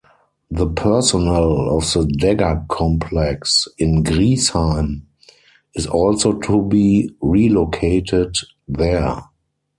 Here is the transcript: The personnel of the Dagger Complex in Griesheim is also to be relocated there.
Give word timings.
The 0.49 0.65
personnel 0.65 1.77
of 1.77 1.83
the 1.93 2.07
Dagger 2.07 2.65
Complex 2.69 3.67
in 3.77 4.03
Griesheim 4.03 5.03
is 5.75 5.85
also 5.85 6.33
to 6.39 6.63
be 6.63 7.15
relocated 7.21 8.35
there. 8.67 9.21